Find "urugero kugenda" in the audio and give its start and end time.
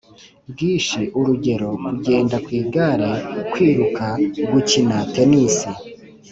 1.19-2.35